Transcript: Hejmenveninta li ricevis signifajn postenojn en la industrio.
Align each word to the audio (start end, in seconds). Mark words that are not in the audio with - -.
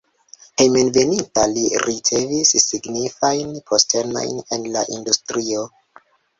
Hejmenveninta 0.61 1.43
li 1.51 1.65
ricevis 1.83 2.55
signifajn 2.65 3.55
postenojn 3.69 4.43
en 4.59 4.69
la 4.79 4.87
industrio. 4.99 5.71